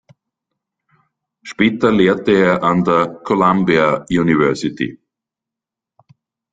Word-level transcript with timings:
Später 1.43 1.91
lehrte 1.91 2.31
er 2.35 2.63
an 2.63 2.83
der 2.83 3.19
Columbia 3.23 4.03
University. 4.09 4.99